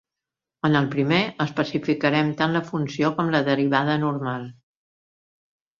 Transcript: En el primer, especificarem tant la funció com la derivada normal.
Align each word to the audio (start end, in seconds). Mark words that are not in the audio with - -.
En 0.69 0.77
el 0.79 0.87
primer, 0.95 1.19
especificarem 1.45 2.33
tant 2.41 2.57
la 2.59 2.65
funció 2.73 3.15
com 3.21 3.33
la 3.37 3.45
derivada 3.53 4.01
normal. 4.09 4.53